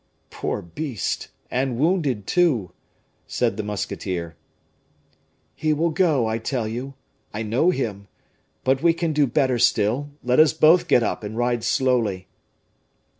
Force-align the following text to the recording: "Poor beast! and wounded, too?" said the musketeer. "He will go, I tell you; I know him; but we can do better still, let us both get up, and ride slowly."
"Poor 0.31 0.63
beast! 0.63 1.27
and 1.51 1.77
wounded, 1.77 2.25
too?" 2.25 2.71
said 3.27 3.55
the 3.55 3.61
musketeer. 3.61 4.35
"He 5.53 5.73
will 5.73 5.91
go, 5.91 6.25
I 6.25 6.39
tell 6.39 6.67
you; 6.67 6.95
I 7.35 7.43
know 7.43 7.69
him; 7.69 8.07
but 8.63 8.81
we 8.81 8.93
can 8.95 9.13
do 9.13 9.27
better 9.27 9.59
still, 9.59 10.09
let 10.23 10.39
us 10.39 10.53
both 10.53 10.87
get 10.87 11.03
up, 11.03 11.23
and 11.23 11.37
ride 11.37 11.63
slowly." 11.63 12.27